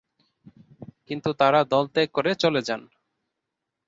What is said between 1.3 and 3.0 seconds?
তারা দলত্যাগ করে চলে যান।